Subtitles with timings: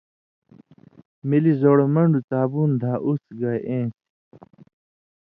[1.29, 4.05] ملی زُوڑہۡ من٘ڈوۡ څابُون دھا اُوڅھہۡ گائ اېن٘سیۡ۔